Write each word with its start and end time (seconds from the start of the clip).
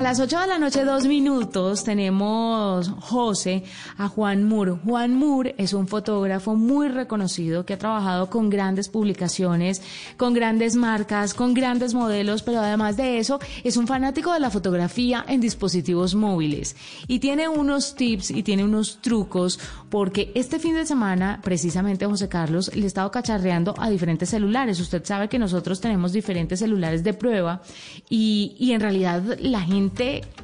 A 0.00 0.04
las 0.04 0.20
8 0.20 0.38
de 0.38 0.46
la 0.46 0.60
noche, 0.60 0.84
dos 0.84 1.06
minutos, 1.06 1.82
tenemos 1.82 2.88
José 3.00 3.64
a 3.96 4.06
Juan 4.06 4.44
Moore. 4.44 4.76
Juan 4.84 5.16
Moore 5.16 5.56
es 5.58 5.72
un 5.72 5.88
fotógrafo 5.88 6.54
muy 6.54 6.86
reconocido 6.86 7.66
que 7.66 7.74
ha 7.74 7.78
trabajado 7.78 8.30
con 8.30 8.48
grandes 8.48 8.88
publicaciones, 8.88 9.82
con 10.16 10.34
grandes 10.34 10.76
marcas, 10.76 11.34
con 11.34 11.52
grandes 11.52 11.94
modelos, 11.94 12.44
pero 12.44 12.60
además 12.60 12.96
de 12.96 13.18
eso 13.18 13.40
es 13.64 13.76
un 13.76 13.88
fanático 13.88 14.32
de 14.32 14.38
la 14.38 14.50
fotografía 14.50 15.24
en 15.26 15.40
dispositivos 15.40 16.14
móviles. 16.14 16.76
Y 17.08 17.18
tiene 17.18 17.48
unos 17.48 17.96
tips 17.96 18.30
y 18.30 18.44
tiene 18.44 18.62
unos 18.62 19.00
trucos 19.02 19.58
porque 19.90 20.30
este 20.36 20.60
fin 20.60 20.76
de 20.76 20.86
semana, 20.86 21.40
precisamente 21.42 22.06
José 22.06 22.28
Carlos, 22.28 22.70
le 22.72 22.84
he 22.84 22.86
estado 22.86 23.10
cacharreando 23.10 23.74
a 23.76 23.90
diferentes 23.90 24.28
celulares. 24.28 24.78
Usted 24.78 25.04
sabe 25.04 25.28
que 25.28 25.40
nosotros 25.40 25.80
tenemos 25.80 26.12
diferentes 26.12 26.60
celulares 26.60 27.02
de 27.02 27.14
prueba 27.14 27.62
y, 28.08 28.54
y 28.60 28.70
en 28.70 28.80
realidad 28.80 29.36
la 29.40 29.62
gente 29.62 29.87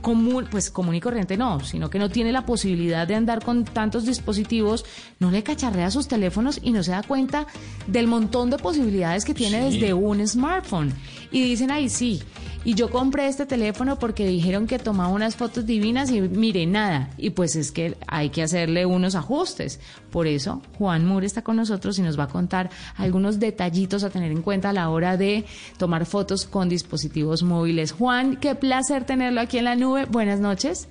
común, 0.00 0.46
pues 0.50 0.70
común 0.70 0.94
y 0.94 1.00
corriente 1.00 1.36
no, 1.36 1.60
sino 1.60 1.90
que 1.90 1.98
no 1.98 2.10
tiene 2.10 2.32
la 2.32 2.46
posibilidad 2.46 3.06
de 3.06 3.14
andar 3.14 3.44
con 3.44 3.64
tantos 3.64 4.04
dispositivos, 4.04 4.84
no 5.18 5.30
le 5.30 5.42
cacharrea 5.42 5.90
sus 5.90 6.08
teléfonos 6.08 6.60
y 6.62 6.70
no 6.72 6.82
se 6.82 6.92
da 6.92 7.02
cuenta 7.02 7.46
del 7.86 8.06
montón 8.06 8.50
de 8.50 8.58
posibilidades 8.58 9.24
que 9.24 9.34
tiene 9.34 9.70
desde 9.70 9.94
un 9.94 10.26
smartphone. 10.26 10.92
Y 11.30 11.42
dicen, 11.42 11.70
ahí 11.70 11.88
sí, 11.88 12.22
y 12.66 12.74
yo 12.74 12.90
compré 12.90 13.28
este 13.28 13.44
teléfono 13.44 13.98
porque 13.98 14.26
dijeron 14.26 14.66
que 14.66 14.78
tomaba 14.78 15.12
unas 15.12 15.36
fotos 15.36 15.66
divinas 15.66 16.10
y 16.10 16.22
mire, 16.22 16.64
nada. 16.64 17.10
Y 17.18 17.30
pues 17.30 17.56
es 17.56 17.70
que 17.70 17.94
hay 18.06 18.30
que 18.30 18.42
hacerle 18.42 18.86
unos 18.86 19.14
ajustes. 19.14 19.80
Por 20.10 20.26
eso, 20.26 20.62
Juan 20.78 21.04
Moore 21.04 21.26
está 21.26 21.42
con 21.42 21.56
nosotros 21.56 21.98
y 21.98 22.02
nos 22.02 22.18
va 22.18 22.24
a 22.24 22.28
contar 22.28 22.70
algunos 22.96 23.38
detallitos 23.38 24.02
a 24.02 24.08
tener 24.08 24.32
en 24.32 24.40
cuenta 24.40 24.70
a 24.70 24.72
la 24.72 24.88
hora 24.88 25.18
de 25.18 25.44
tomar 25.76 26.06
fotos 26.06 26.46
con 26.46 26.70
dispositivos 26.70 27.42
móviles. 27.42 27.92
Juan, 27.92 28.36
qué 28.36 28.54
placer 28.54 29.04
tenerlo 29.34 29.40
aquí 29.40 29.58
en 29.58 29.64
la 29.64 29.76
nube. 29.76 30.04
Buenas 30.06 30.40
noches. 30.40 30.88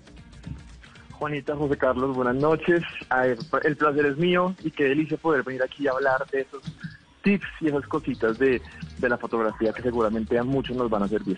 Juanita, 1.12 1.56
José 1.56 1.78
Carlos, 1.78 2.16
buenas 2.16 2.36
noches. 2.36 2.84
El 3.64 3.78
placer 3.78 4.06
es 4.06 4.18
mío 4.18 4.54
y 4.64 4.72
qué 4.72 4.86
delicia 4.86 5.18
poder 5.18 5.44
venir 5.44 5.64
aquí 5.64 5.88
a 5.88 5.92
hablar 5.92 6.26
de 6.32 6.42
esos 6.42 6.62
tips 7.24 7.48
y 7.62 7.68
esas 7.68 7.88
cositas 7.88 8.38
de, 8.38 8.62
de 8.98 9.10
la 9.10 9.18
fotografía 9.18 9.72
que 9.72 9.82
seguramente 9.82 10.38
a 10.38 10.44
muchos 10.44 10.76
nos 10.76 10.90
van 10.90 11.04
a 11.04 11.08
servir. 11.08 11.38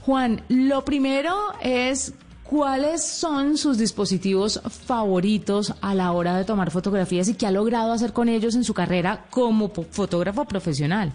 Juan, 0.00 0.42
lo 0.48 0.82
primero 0.86 1.36
es 1.60 2.14
cuáles 2.42 3.06
son 3.06 3.58
sus 3.58 3.76
dispositivos 3.76 4.62
favoritos 4.86 5.74
a 5.82 5.94
la 5.94 6.12
hora 6.12 6.38
de 6.38 6.46
tomar 6.46 6.70
fotografías 6.70 7.28
y 7.28 7.34
qué 7.34 7.46
ha 7.46 7.50
logrado 7.50 7.92
hacer 7.92 8.14
con 8.14 8.30
ellos 8.30 8.54
en 8.54 8.64
su 8.64 8.72
carrera 8.72 9.26
como 9.28 9.68
fotógrafo 9.68 10.46
profesional. 10.46 11.12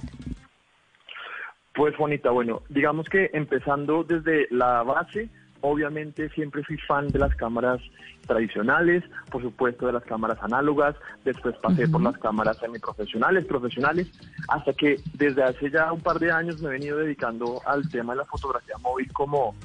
Pues 1.73 1.95
Juanita, 1.95 2.29
bueno, 2.29 2.61
digamos 2.69 3.09
que 3.09 3.31
empezando 3.33 4.03
desde 4.03 4.47
la 4.51 4.83
base, 4.83 5.29
obviamente 5.61 6.29
siempre 6.29 6.63
fui 6.63 6.77
fan 6.77 7.07
de 7.07 7.17
las 7.17 7.33
cámaras 7.35 7.81
tradicionales, 8.27 9.03
por 9.31 9.41
supuesto 9.41 9.87
de 9.87 9.93
las 9.93 10.03
cámaras 10.03 10.37
análogas, 10.41 10.95
después 11.25 11.55
pasé 11.57 11.87
por 11.87 12.01
las 12.01 12.17
cámaras 12.19 12.57
semiprofesionales, 12.57 13.45
profesionales, 13.45 14.11
hasta 14.49 14.71
que 14.73 14.99
desde 15.13 15.43
hace 15.43 15.71
ya 15.71 15.91
un 15.91 16.01
par 16.01 16.19
de 16.19 16.31
años 16.31 16.61
me 16.61 16.69
he 16.69 16.73
venido 16.73 16.97
dedicando 16.97 17.59
al 17.65 17.89
tema 17.89 18.13
de 18.13 18.19
la 18.19 18.25
fotografía 18.25 18.77
móvil 18.77 19.11
como, 19.11 19.55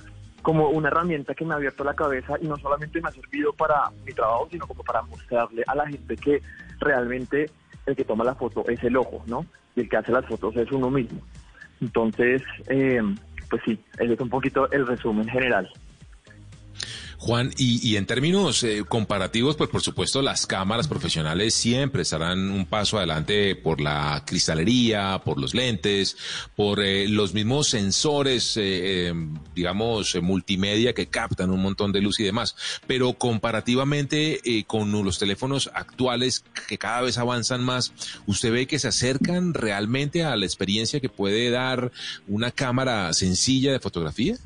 como 0.41 0.71
una 0.71 0.89
herramienta 0.89 1.35
que 1.35 1.45
me 1.45 1.53
ha 1.53 1.57
abierto 1.57 1.85
la 1.85 1.95
cabeza 1.95 2.37
y 2.41 2.47
no 2.47 2.57
solamente 2.57 3.03
me 3.03 3.09
ha 3.09 3.13
servido 3.13 3.53
para 3.53 3.91
mi 4.07 4.13
trabajo, 4.13 4.49
sino 4.51 4.67
como 4.67 4.83
para 4.83 5.03
mostrarle 5.03 5.63
a 5.67 5.75
la 5.75 5.87
gente 5.87 6.17
que 6.17 6.41
realmente 6.79 7.51
el 7.85 7.95
que 7.95 8.05
toma 8.05 8.25
la 8.25 8.35
foto 8.35 8.65
es 8.69 8.83
el 8.83 8.97
ojo, 8.97 9.23
¿no? 9.27 9.45
Y 9.77 9.81
el 9.81 9.89
que 9.89 9.97
hace 9.99 10.13
las 10.13 10.27
fotos 10.27 10.57
es 10.57 10.73
uno 10.73 10.91
mismo. 10.91 11.21
Entonces, 11.81 12.43
eh, 12.69 13.01
pues 13.51 13.63
sí, 13.65 13.79
es 13.99 14.21
un 14.21 14.29
poquito 14.29 14.71
el 14.71 14.87
resumen 14.87 15.29
general. 15.29 15.69
Juan, 17.21 17.51
y, 17.57 17.97
en 17.97 18.07
términos 18.07 18.63
eh, 18.63 18.85
comparativos, 18.89 19.57
pues 19.57 19.69
por 19.71 19.83
supuesto 19.83 20.23
las 20.23 20.47
cámaras 20.47 20.87
profesionales 20.87 21.53
siempre 21.53 22.03
estarán 22.03 22.49
un 22.51 22.65
paso 22.65 22.97
adelante 22.97 23.57
por 23.57 23.81
la 23.81 24.23
cristalería, 24.25 25.21
por 25.25 25.41
los 25.41 25.53
lentes, 25.53 26.17
por 26.55 26.81
eh, 26.81 27.09
los 27.09 27.35
mismos 27.35 27.71
sensores, 27.71 28.57
eh, 28.57 29.13
digamos, 29.53 30.17
multimedia 30.23 30.93
que 30.93 31.09
captan 31.09 31.51
un 31.51 31.61
montón 31.61 31.91
de 31.91 32.01
luz 32.01 32.21
y 32.21 32.25
demás. 32.25 32.55
Pero 32.87 33.15
comparativamente 33.15 34.41
con 34.69 34.93
los 34.93 35.19
teléfonos 35.19 35.71
actuales 35.75 36.45
que 36.69 36.79
cada 36.79 37.01
vez 37.01 37.19
avanzan 37.19 37.65
más, 37.65 37.93
¿usted 38.27 38.53
ve 38.53 38.69
que 38.69 38.79
se 38.79 38.89
acercan 38.89 39.55
realmente 39.55 40.23
a 40.23 40.37
la 40.37 40.47
experiencia 40.47 41.01
que 41.01 41.09
puede 41.09 41.51
dar 41.51 41.91
una 42.29 42.53
cámara 42.53 43.13
sencilla 43.13 43.73
de 43.73 43.81
fotografía? 43.81 44.39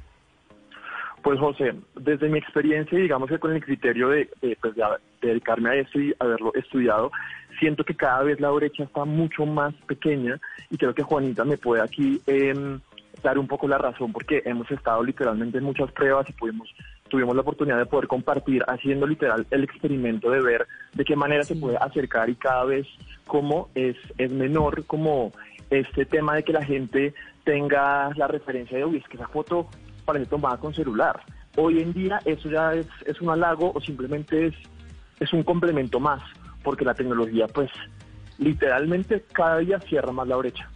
Pues 1.23 1.39
José, 1.39 1.75
desde 1.95 2.29
mi 2.29 2.39
experiencia, 2.39 2.99
digamos 2.99 3.29
que 3.29 3.39
con 3.39 3.53
el 3.53 3.65
criterio 3.65 4.09
de, 4.09 4.29
pues, 4.61 4.75
dedicarme 5.21 5.71
a 5.71 5.75
esto 5.77 6.01
y 6.01 6.13
haberlo 6.19 6.53
estudiado, 6.55 7.13
siento 7.61 7.85
que 7.85 7.95
cada 7.95 8.25
vez 8.25 8.41
la 8.41 8.51
brecha 8.51 8.83
está 8.83 9.05
mucho 9.05 9.47
más 9.47 9.73
pequeña 9.87 10.41
y 10.71 10.77
creo 10.77 10.95
que 10.95 11.05
Juanita 11.05 11.45
me 11.45 11.59
puede 11.59 11.83
aquí 11.83 12.21
em, 12.27 12.81
dar 13.23 13.39
un 13.39 13.47
poco 13.47 13.69
la 13.69 13.79
razón 13.79 14.13
porque 14.13 14.43
hemos 14.45 14.69
estado 14.71 15.03
literalmente 15.05 15.59
en 15.59 15.65
muchas 15.65 15.93
pruebas 15.93 16.29
y 16.29 16.33
pudimos, 16.33 16.69
tuvimos 17.09 17.37
la 17.37 17.43
oportunidad 17.43 17.79
de 17.79 17.87
poder 17.87 18.09
compartir 18.09 18.65
haciendo 18.67 19.07
literal 19.07 19.47
el 19.51 19.63
experimento 19.63 20.29
de 20.31 20.41
ver 20.41 20.67
de 20.93 21.05
qué 21.05 21.15
manera 21.15 21.45
se 21.45 21.55
puede 21.55 21.77
acercar 21.77 22.31
y 22.31 22.35
cada 22.35 22.65
vez 22.65 22.87
como 23.29 23.69
es, 23.77 23.97
es 24.19 24.33
menor 24.33 24.85
como 24.87 25.33
este 25.71 26.05
tema 26.05 26.35
de 26.35 26.43
que 26.43 26.53
la 26.53 26.65
gente 26.65 27.15
tenga 27.45 28.11
la 28.17 28.27
referencia 28.27 28.77
de, 28.77 28.85
uy, 28.85 28.97
es 28.97 29.09
que 29.09 29.17
esa 29.17 29.29
foto 29.29 29.69
parece 30.05 30.27
tomada 30.27 30.57
con 30.59 30.75
celular. 30.75 31.21
Hoy 31.57 31.81
en 31.81 31.93
día 31.93 32.21
eso 32.25 32.49
ya 32.49 32.75
es, 32.75 32.87
es 33.07 33.21
un 33.21 33.31
halago 33.31 33.73
o 33.75 33.81
simplemente 33.81 34.47
es, 34.47 34.55
es 35.21 35.33
un 35.33 35.43
complemento 35.43 36.01
más, 36.01 36.23
porque 36.63 36.85
la 36.85 36.95
tecnología 36.95 37.47
pues 37.47 37.71
literalmente 38.39 39.25
cada 39.33 39.59
día 39.59 39.79
cierra 39.81 40.13
más 40.13 40.27
la 40.29 40.37
brecha. 40.37 40.69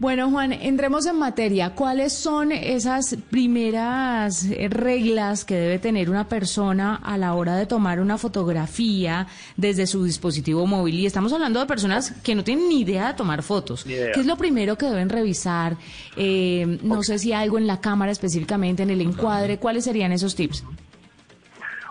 Bueno, 0.00 0.30
Juan, 0.30 0.54
entremos 0.54 1.04
en 1.04 1.18
materia. 1.18 1.74
¿Cuáles 1.74 2.14
son 2.14 2.52
esas 2.52 3.18
primeras 3.28 4.48
reglas 4.70 5.44
que 5.44 5.56
debe 5.56 5.78
tener 5.78 6.08
una 6.08 6.26
persona 6.26 6.96
a 6.96 7.18
la 7.18 7.34
hora 7.34 7.54
de 7.54 7.66
tomar 7.66 8.00
una 8.00 8.16
fotografía 8.16 9.26
desde 9.58 9.86
su 9.86 10.02
dispositivo 10.02 10.66
móvil? 10.66 10.94
Y 10.94 11.04
estamos 11.04 11.34
hablando 11.34 11.60
de 11.60 11.66
personas 11.66 12.12
que 12.22 12.34
no 12.34 12.42
tienen 12.42 12.70
ni 12.70 12.80
idea 12.80 13.08
de 13.08 13.14
tomar 13.14 13.42
fotos. 13.42 13.84
¿Qué 13.84 14.12
es 14.16 14.24
lo 14.24 14.38
primero 14.38 14.78
que 14.78 14.86
deben 14.86 15.10
revisar? 15.10 15.76
Eh, 16.16 16.78
no 16.82 17.02
sé 17.02 17.18
si 17.18 17.34
algo 17.34 17.58
en 17.58 17.66
la 17.66 17.82
cámara 17.82 18.10
específicamente, 18.10 18.82
en 18.82 18.88
el 18.88 19.02
encuadre. 19.02 19.58
¿Cuáles 19.58 19.84
serían 19.84 20.12
esos 20.12 20.34
tips? 20.34 20.64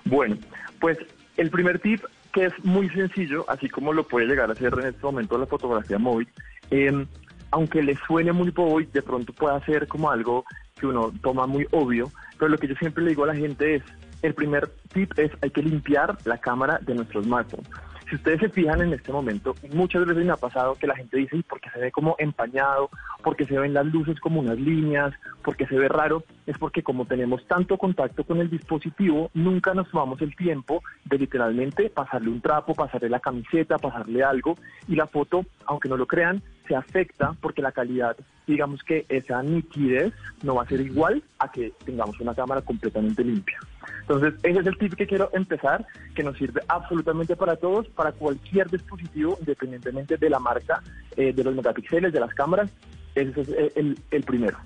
Bueno, 0.05 0.35
pues 0.79 0.97
el 1.37 1.51
primer 1.51 1.77
tip 1.77 2.03
que 2.33 2.47
es 2.47 2.53
muy 2.63 2.89
sencillo, 2.89 3.45
así 3.47 3.69
como 3.69 3.93
lo 3.93 4.07
puede 4.07 4.25
llegar 4.25 4.49
a 4.49 4.55
ser 4.55 4.73
en 4.79 4.87
este 4.87 5.03
momento 5.03 5.37
la 5.37 5.45
fotografía 5.45 5.99
móvil, 5.99 6.27
eh, 6.71 7.05
aunque 7.51 7.81
le 7.81 7.95
suene 8.07 8.31
muy 8.31 8.51
bobo 8.51 8.81
y 8.81 8.85
de 8.85 9.01
pronto 9.01 9.33
pueda 9.33 9.63
ser 9.65 9.87
como 9.87 10.09
algo 10.11 10.45
que 10.79 10.87
uno 10.87 11.11
toma 11.21 11.47
muy 11.47 11.67
obvio, 11.71 12.11
pero 12.37 12.49
lo 12.49 12.57
que 12.57 12.67
yo 12.67 12.75
siempre 12.75 13.03
le 13.03 13.09
digo 13.09 13.23
a 13.23 13.27
la 13.27 13.35
gente 13.35 13.75
es, 13.75 13.83
el 14.21 14.33
primer 14.33 14.67
tip 14.93 15.17
es 15.17 15.31
hay 15.41 15.49
que 15.49 15.61
limpiar 15.61 16.17
la 16.25 16.37
cámara 16.37 16.79
de 16.81 16.95
nuestro 16.95 17.23
smartphone. 17.23 17.65
Si 18.09 18.15
ustedes 18.15 18.39
se 18.39 18.49
fijan 18.49 18.81
en 18.81 18.91
este 18.93 19.11
momento, 19.11 19.53
muchas 19.71 20.03
veces 20.03 20.25
me 20.25 20.31
ha 20.31 20.37
pasado 20.37 20.73
que 20.73 20.87
la 20.87 20.95
gente 20.95 21.15
dice, 21.15 21.37
¿y 21.37 21.43
por 21.43 21.61
qué 21.61 21.69
se 21.69 21.79
ve 21.79 21.91
como 21.91 22.15
empañado? 22.17 22.89
porque 23.21 23.45
se 23.45 23.59
ven 23.59 23.73
las 23.73 23.85
luces 23.85 24.19
como 24.19 24.39
unas 24.39 24.57
líneas? 24.57 25.13
porque 25.43 25.67
se 25.67 25.75
ve 25.75 25.87
raro? 25.87 26.23
Es 26.47 26.57
porque 26.57 26.81
como 26.81 27.05
tenemos 27.05 27.45
tanto 27.47 27.77
contacto 27.77 28.23
con 28.23 28.39
el 28.39 28.49
dispositivo, 28.49 29.29
nunca 29.33 29.73
nos 29.73 29.89
tomamos 29.91 30.21
el 30.21 30.35
tiempo 30.35 30.81
de 31.05 31.19
literalmente 31.19 31.89
pasarle 31.89 32.29
un 32.29 32.41
trapo, 32.41 32.73
pasarle 32.73 33.09
la 33.09 33.19
camiseta, 33.19 33.77
pasarle 33.77 34.23
algo, 34.23 34.55
y 34.87 34.95
la 34.95 35.07
foto, 35.07 35.45
aunque 35.65 35.89
no 35.89 35.97
lo 35.97 36.07
crean, 36.07 36.41
se 36.69 36.75
afecta 36.75 37.35
porque 37.41 37.63
la 37.63 37.71
calidad, 37.71 38.15
digamos 38.47 38.83
que 38.83 39.05
esa 39.09 39.41
nitidez 39.41 40.13
no 40.43 40.55
va 40.55 40.63
a 40.63 40.67
ser 40.67 40.79
igual 40.81 41.21
a 41.39 41.51
que 41.51 41.73
tengamos 41.83 42.19
una 42.19 42.35
cámara 42.35 42.61
completamente 42.61 43.23
limpia. 43.23 43.57
Entonces, 44.01 44.35
ese 44.43 44.59
es 44.59 44.65
el 44.67 44.77
tip 44.77 44.93
que 44.93 45.07
quiero 45.07 45.29
empezar, 45.33 45.85
que 46.15 46.23
nos 46.23 46.37
sirve 46.37 46.61
absolutamente 46.67 47.35
para 47.35 47.55
todos, 47.55 47.87
para 47.89 48.11
cualquier 48.11 48.69
dispositivo, 48.69 49.35
independientemente 49.39 50.15
de 50.17 50.29
la 50.29 50.39
marca, 50.39 50.81
eh, 51.17 51.33
de 51.33 51.43
los 51.43 51.55
megapíxeles, 51.55 52.13
de 52.13 52.19
las 52.19 52.33
cámaras. 52.35 52.69
Ese 53.15 53.41
es 53.41 53.49
el, 53.75 53.99
el 54.11 54.23
primero. 54.23 54.57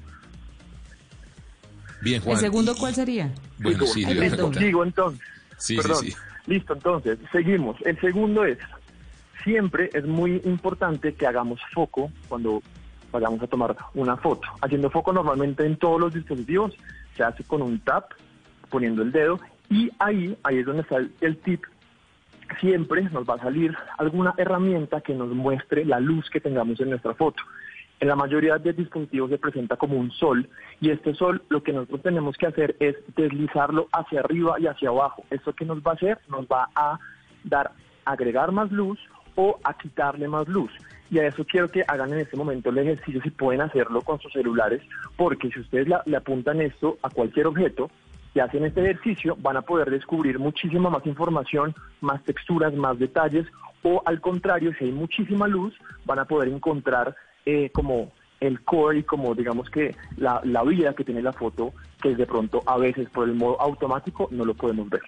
Bien, 2.02 2.22
Juan. 2.22 2.36
¿El 2.36 2.42
segundo 2.42 2.76
cuál 2.76 2.94
sería? 2.94 3.32
Bueno, 3.60 3.86
sí, 3.86 4.06
Listo, 4.06 4.54
sigo 4.54 4.84
entonces. 4.84 5.26
Sí, 5.58 5.78
sí, 5.82 5.94
sí. 6.02 6.14
Listo, 6.48 6.74
entonces, 6.74 7.18
seguimos. 7.32 7.78
El 7.86 7.98
segundo 8.02 8.44
es, 8.44 8.58
siempre 9.44 9.90
es 9.94 10.06
muy 10.06 10.42
importante 10.46 11.14
que 11.14 11.28
hagamos 11.28 11.60
foco 11.74 12.12
cuando 12.28 12.62
vayamos 13.12 13.42
a 13.42 13.48
tomar 13.48 13.76
una 13.94 14.18
foto. 14.18 14.48
Haciendo 14.62 14.90
foco 14.90 15.14
normalmente 15.14 15.66
en 15.66 15.78
todos 15.78 16.00
los 16.00 16.14
dispositivos, 16.14 16.76
se 17.16 17.24
hace 17.24 17.44
con 17.44 17.62
un 17.62 17.80
tap, 17.80 18.12
poniendo 18.70 19.04
el 19.04 19.12
dedo, 19.12 19.40
y 19.70 19.92
ahí, 20.00 20.36
ahí 20.44 20.60
es 20.60 20.66
donde 20.66 20.82
está 20.82 20.98
el, 20.98 21.38
tip. 21.38 21.64
Siempre 22.60 23.04
nos 23.04 23.28
va 23.28 23.36
a 23.36 23.40
salir 23.40 23.76
alguna 23.98 24.34
herramienta 24.38 25.02
que 25.02 25.14
nos 25.14 25.30
muestre 25.30 25.86
la 25.86 26.00
luz 26.00 26.30
que 26.30 26.42
tengamos 26.42 26.80
en 26.80 26.90
nuestra 26.90 27.14
foto. 27.14 27.42
En 28.00 28.10
la 28.10 28.16
mayoría 28.16 28.58
de 28.58 28.74
dispositivos 28.74 29.30
se 29.30 29.38
presenta 29.38 29.78
como 29.78 29.96
un 29.96 30.12
sol 30.12 30.50
y 30.82 30.90
este 30.90 31.14
sol 31.14 31.42
lo 31.50 31.64
que 31.64 31.72
nosotros 31.72 32.02
tenemos 32.02 32.36
que 32.36 32.48
hacer 32.48 32.76
es 32.80 32.96
deslizarlo 33.16 33.88
hacia 33.94 34.20
arriba 34.20 34.60
y 34.60 34.68
hacia 34.68 34.90
abajo. 34.90 35.24
¿Esto 35.30 35.54
que 35.54 35.64
nos 35.64 35.80
va 35.80 35.92
a 35.92 35.96
hacer? 35.96 36.20
Nos 36.28 36.46
va 36.48 36.70
a 36.76 37.00
dar, 37.46 37.72
agregar 38.04 38.52
más 38.52 38.72
luz 38.72 39.00
o 39.36 39.60
a 39.64 39.74
quitarle 39.78 40.28
más 40.28 40.48
luz. 40.48 40.72
Y 41.12 41.20
a 41.20 41.28
eso 41.28 41.46
quiero 41.46 41.70
que 41.70 41.84
hagan 41.88 42.12
en 42.14 42.20
este 42.20 42.38
momento 42.38 42.70
el 42.70 42.78
ejercicio 42.80 43.22
si 43.22 43.30
pueden 43.30 43.62
hacerlo 43.62 44.02
con 44.02 44.20
sus 44.20 44.32
celulares, 44.34 44.82
porque 45.16 45.50
si 45.52 45.60
ustedes 45.60 45.88
la- 45.88 46.02
le 46.06 46.18
apuntan 46.18 46.62
esto 46.62 46.98
a 47.04 47.10
cualquier 47.10 47.48
objeto 47.48 47.90
y 48.34 48.40
hacen 48.40 48.66
este 48.66 48.82
ejercicio, 48.82 49.36
van 49.40 49.58
a 49.58 49.62
poder 49.62 49.92
descubrir 49.92 50.40
muchísima 50.40 50.90
más 50.90 51.06
información, 51.06 51.76
más 52.02 52.24
texturas, 52.24 52.74
más 52.74 52.98
detalles, 52.98 53.46
o 53.84 54.02
al 54.06 54.22
contrario, 54.22 54.72
si 54.80 54.86
hay 54.86 54.92
muchísima 54.92 55.48
luz, 55.48 55.76
van 56.06 56.20
a 56.20 56.26
poder 56.26 56.50
encontrar 56.50 57.16
eh, 57.46 57.70
como 57.72 58.12
el 58.40 58.62
core 58.64 59.00
y 59.00 59.04
como 59.04 59.36
digamos 59.36 59.70
que 59.70 59.96
la, 60.18 60.42
la 60.44 60.64
vida 60.64 60.94
que 60.94 61.04
tiene 61.04 61.22
la 61.22 61.34
foto, 61.34 61.74
que 62.02 62.16
de 62.16 62.26
pronto 62.26 62.62
a 62.66 62.78
veces 62.78 63.10
por 63.10 63.28
el 63.28 63.36
modo 63.36 63.60
automático 63.62 64.28
no 64.32 64.46
lo 64.46 64.54
podemos 64.54 64.90
ver. 64.90 65.02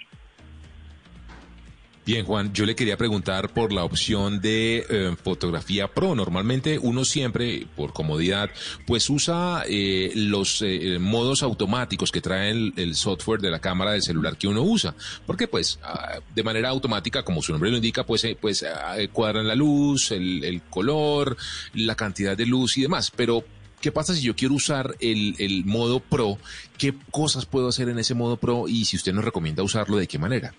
Bien, 2.06 2.24
Juan, 2.24 2.54
yo 2.54 2.68
le 2.68 2.76
quería 2.76 2.98
preguntar 2.98 3.52
por 3.52 3.74
la 3.74 3.84
opción 3.84 4.40
de 4.40 4.86
eh, 4.88 5.16
fotografía 5.24 5.88
pro. 5.88 6.14
Normalmente 6.14 6.78
uno 6.78 7.04
siempre, 7.04 7.66
por 7.76 7.94
comodidad, 7.94 8.52
pues 8.86 9.10
usa 9.10 9.64
eh, 9.68 10.12
los 10.14 10.62
eh, 10.62 11.00
modos 11.00 11.42
automáticos 11.42 12.12
que 12.12 12.22
trae 12.22 12.52
el, 12.52 12.96
software 12.96 13.42
de 13.42 13.50
la 13.50 13.58
cámara 13.58 13.94
del 13.94 14.04
celular 14.04 14.38
que 14.38 14.48
uno 14.48 14.62
usa. 14.62 14.94
Porque 15.26 15.48
pues 15.48 15.80
ah, 15.82 16.20
de 16.36 16.44
manera 16.44 16.70
automática, 16.70 17.24
como 17.24 17.42
su 17.42 17.54
nombre 17.54 17.72
lo 17.72 17.78
indica, 17.78 18.06
pues, 18.06 18.24
eh, 18.26 18.38
pues 18.40 18.62
ah, 18.62 18.98
cuadran 19.12 19.48
la 19.48 19.56
luz, 19.56 20.12
el, 20.12 20.44
el 20.44 20.62
color, 20.62 21.36
la 21.74 21.96
cantidad 21.96 22.38
de 22.38 22.46
luz 22.46 22.78
y 22.78 22.84
demás. 22.84 23.12
Pero 23.16 23.44
¿Qué 23.82 23.92
pasa 23.92 24.16
si 24.16 24.22
yo 24.22 24.36
quiero 24.36 24.56
usar 24.56 24.96
el, 25.00 25.36
el 25.38 25.66
modo 25.66 26.00
Pro? 26.00 26.40
¿Qué 26.78 26.94
cosas 27.12 27.46
puedo 27.46 27.68
hacer 27.68 27.90
en 27.90 28.00
ese 28.00 28.14
modo 28.14 28.38
Pro? 28.38 28.68
Y 28.68 28.86
si 28.86 28.96
usted 28.96 29.14
nos 29.14 29.26
recomienda 29.26 29.64
usarlo, 29.64 29.98
¿de 29.98 30.08
qué 30.08 30.18
manera? 30.18 30.54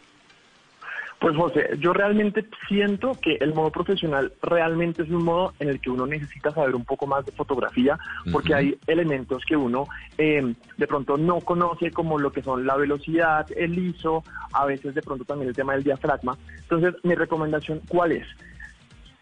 Pues 1.19 1.35
José, 1.35 1.71
yo 1.79 1.95
realmente 1.95 2.47
siento 2.69 3.13
que 3.21 3.37
el 3.41 3.55
modo 3.55 3.71
profesional 3.71 4.33
realmente 4.43 5.03
es 5.03 5.09
un 5.09 5.25
modo 5.25 5.55
en 5.59 5.71
el 5.71 5.81
que 5.81 5.89
uno 5.89 6.07
necesita 6.07 6.51
saber 6.51 6.75
un 6.75 6.85
poco 6.85 7.07
más 7.07 7.25
de 7.25 7.33
fotografía, 7.33 7.99
porque 8.31 8.55
hay 8.55 8.79
elementos 8.87 9.43
que 9.47 9.57
uno 9.57 9.87
eh, 10.19 10.55
de 10.77 10.87
pronto 10.87 11.17
no 11.17 11.41
conoce, 11.41 11.91
como 11.91 12.19
lo 12.19 12.33
que 12.33 12.43
son 12.43 12.67
la 12.67 12.77
velocidad, 12.77 13.47
el 13.57 13.79
ISO, 13.79 14.25
a 14.53 14.67
veces 14.67 14.95
de 14.95 15.03
pronto 15.03 15.25
también 15.25 15.49
el 15.49 15.57
tema 15.57 15.73
del 15.73 15.85
diafragma. 15.85 16.37
Entonces, 16.59 16.95
mi 17.03 17.15
recomendación, 17.15 17.81
¿cuál 17.89 18.13
es? 18.13 18.27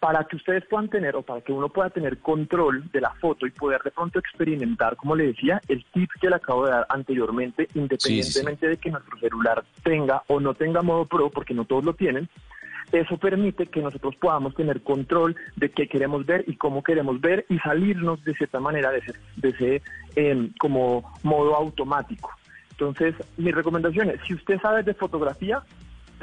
Para 0.05 0.23
que 0.25 0.37
ustedes 0.37 0.63
puedan 0.67 0.91
tener 0.91 1.17
o 1.17 1.23
para 1.23 1.41
que 1.41 1.51
uno 1.51 1.71
pueda 1.71 1.89
tener 1.89 2.19
control 2.19 2.85
de 2.93 3.01
la 3.01 3.15
foto 3.15 3.47
y 3.47 3.51
poder 3.51 3.81
de 3.83 3.91
pronto 3.91 4.19
experimentar, 4.19 4.97
como 4.97 5.17
le 5.17 5.29
decía, 5.29 5.63
el 5.67 5.83
tip 5.95 6.11
que 6.21 6.29
le 6.29 6.37
acabo 6.37 6.67
de 6.67 6.73
dar 6.73 6.87
anteriormente, 6.91 7.69
independientemente 7.73 8.69
de 8.69 8.77
que 8.77 8.91
nuestro 8.91 9.19
celular 9.19 9.65
tenga 9.83 10.23
o 10.27 10.41
no 10.41 10.53
tenga 10.53 10.83
modo 10.83 11.07
pro, 11.07 11.31
porque 11.31 11.55
no 11.55 11.65
todos 11.65 11.87
lo 11.87 11.95
tienen, 11.95 12.29
eso 12.93 13.17
permite 13.17 13.65
que 13.69 13.81
nosotros 13.81 14.15
podamos 14.17 14.55
tener 14.55 14.83
control 14.83 15.37
de 15.57 15.71
qué 15.71 15.89
queremos 15.89 16.27
ver 16.27 16.45
y 16.47 16.57
cómo 16.57 16.83
queremos 16.83 17.19
ver 17.23 17.47
y 17.49 17.59
salirnos 17.61 18.23
de 18.25 18.35
cierta 18.35 18.61
manera 18.61 18.91
de 18.91 18.99
ese, 18.99 19.15
de 19.37 19.49
ese 19.49 19.83
em, 20.17 20.53
como 20.59 21.15
modo 21.23 21.57
automático. 21.57 22.31
Entonces, 22.73 23.15
mi 23.39 23.53
recomendación 23.53 24.11
es, 24.11 24.21
si 24.27 24.35
usted 24.35 24.61
sabe 24.61 24.83
de 24.83 24.93
fotografía, 24.93 25.63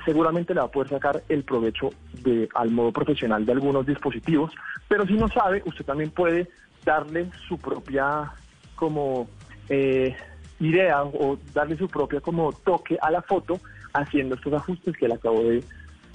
seguramente 0.05 0.53
le 0.53 0.61
va 0.61 0.67
a 0.67 0.71
poder 0.71 0.89
sacar 0.89 1.23
el 1.29 1.43
provecho 1.43 1.89
de, 2.23 2.49
al 2.55 2.71
modo 2.71 2.91
profesional 2.91 3.45
de 3.45 3.51
algunos 3.51 3.85
dispositivos, 3.85 4.51
pero 4.87 5.05
si 5.05 5.13
no 5.13 5.27
sabe, 5.29 5.61
usted 5.65 5.85
también 5.85 6.11
puede 6.11 6.47
darle 6.83 7.29
su 7.47 7.57
propia 7.57 8.31
como 8.75 9.27
eh, 9.69 10.15
idea 10.59 11.03
o 11.03 11.37
darle 11.53 11.77
su 11.77 11.87
propia 11.87 12.19
como 12.21 12.51
toque 12.51 12.97
a 13.01 13.11
la 13.11 13.21
foto 13.21 13.59
haciendo 13.93 14.35
estos 14.35 14.53
ajustes 14.53 14.95
que 14.97 15.07
le 15.07 15.15
acabo 15.15 15.43
de, 15.43 15.63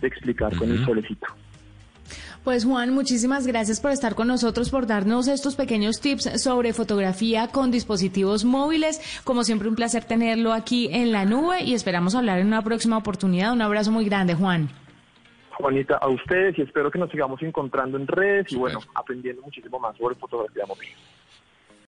de 0.00 0.08
explicar 0.08 0.56
con 0.56 0.70
el 0.70 0.84
solecito. 0.84 1.26
Pues 2.46 2.64
Juan, 2.64 2.94
muchísimas 2.94 3.44
gracias 3.44 3.80
por 3.80 3.90
estar 3.90 4.14
con 4.14 4.28
nosotros, 4.28 4.70
por 4.70 4.86
darnos 4.86 5.26
estos 5.26 5.56
pequeños 5.56 6.00
tips 6.00 6.40
sobre 6.40 6.72
fotografía 6.72 7.48
con 7.48 7.72
dispositivos 7.72 8.44
móviles. 8.44 9.00
Como 9.24 9.42
siempre, 9.42 9.68
un 9.68 9.74
placer 9.74 10.04
tenerlo 10.04 10.52
aquí 10.52 10.88
en 10.92 11.10
la 11.10 11.24
nube 11.24 11.64
y 11.64 11.74
esperamos 11.74 12.14
hablar 12.14 12.38
en 12.38 12.46
una 12.46 12.62
próxima 12.62 12.98
oportunidad. 12.98 13.52
Un 13.52 13.62
abrazo 13.62 13.90
muy 13.90 14.04
grande, 14.04 14.36
Juan. 14.36 14.68
Juanita, 15.58 15.96
a 15.96 16.08
ustedes 16.08 16.56
y 16.56 16.62
espero 16.62 16.88
que 16.88 17.00
nos 17.00 17.10
sigamos 17.10 17.42
encontrando 17.42 17.98
en 17.98 18.06
redes 18.06 18.52
y 18.52 18.56
bueno, 18.56 18.78
aprendiendo 18.94 19.42
muchísimo 19.42 19.80
más 19.80 19.96
sobre 19.96 20.14
fotografía 20.14 20.62
móvil. 20.68 20.88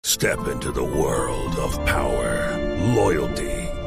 Step 0.05 0.38
into 0.53 0.71
the 0.71 0.83
world 0.83 1.57
of 1.57 1.83
power, 1.85 2.59
loyalty, 2.94 3.62